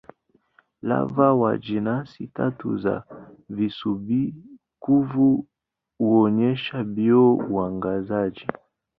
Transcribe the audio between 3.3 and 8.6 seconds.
visubi-kuvu huonyesha bio-uangazaji.